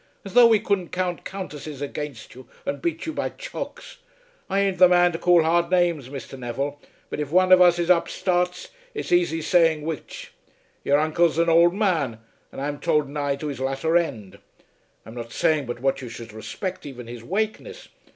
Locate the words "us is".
7.61-7.91